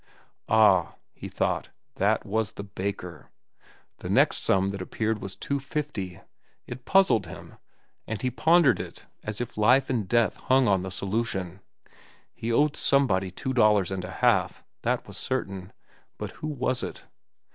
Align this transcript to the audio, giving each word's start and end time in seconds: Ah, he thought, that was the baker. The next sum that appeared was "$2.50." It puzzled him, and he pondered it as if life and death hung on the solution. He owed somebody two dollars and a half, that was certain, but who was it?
Ah, 0.49 0.95
he 1.13 1.27
thought, 1.27 1.69
that 1.97 2.25
was 2.25 2.53
the 2.53 2.63
baker. 2.63 3.29
The 3.99 4.09
next 4.09 4.37
sum 4.37 4.69
that 4.69 4.81
appeared 4.81 5.21
was 5.21 5.35
"$2.50." 5.37 6.23
It 6.65 6.85
puzzled 6.85 7.27
him, 7.27 7.57
and 8.07 8.19
he 8.19 8.31
pondered 8.31 8.79
it 8.79 9.05
as 9.21 9.39
if 9.39 9.59
life 9.59 9.91
and 9.91 10.07
death 10.09 10.37
hung 10.37 10.67
on 10.67 10.81
the 10.81 10.89
solution. 10.89 11.59
He 12.33 12.51
owed 12.51 12.75
somebody 12.75 13.29
two 13.29 13.53
dollars 13.53 13.91
and 13.91 14.03
a 14.03 14.09
half, 14.09 14.63
that 14.81 15.05
was 15.07 15.17
certain, 15.17 15.71
but 16.17 16.31
who 16.31 16.47
was 16.47 16.81
it? 16.81 17.05